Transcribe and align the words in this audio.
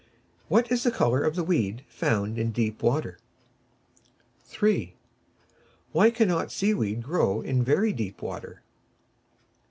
What 0.47 0.71
is 0.71 0.81
the 0.81 0.89
colour 0.89 1.21
of 1.21 1.35
the 1.35 1.43
weed 1.43 1.83
found 1.87 2.39
in 2.39 2.49
deep 2.49 2.81
water? 2.81 3.19
3. 4.45 4.95
Why 5.91 6.09
cannot 6.09 6.51
Sea 6.51 6.73
weed 6.73 7.03
grow 7.03 7.41
in 7.41 7.61
very 7.63 7.93
deep 7.93 8.23
water? 8.23 8.63